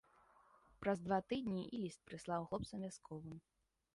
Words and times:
Праз 0.83 0.97
два 1.07 1.19
тыдні 1.33 1.61
і 1.77 1.83
ліст 1.83 1.99
прыслаў 2.09 2.49
хлопцам 2.53 2.79
вясковым. 2.89 3.37